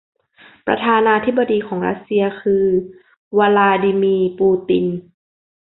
[0.65, 2.65] ประธานาธิบดีของรัสเซียคือ
[3.37, 4.85] วลาดีมีร์ ปูติน